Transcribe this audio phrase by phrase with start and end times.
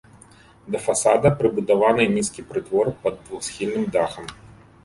[0.75, 4.25] Да фасада прыбудаваны нізкі прытвор пад двухсхільным дахам.